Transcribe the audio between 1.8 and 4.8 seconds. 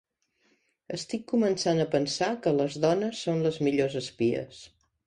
a pensar que les dones són les millors espies.